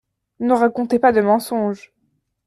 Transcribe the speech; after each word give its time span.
Ne 0.39 0.53
racontez 0.55 0.97
pas 0.97 1.11
de 1.11 1.21
mensonges. 1.21 1.93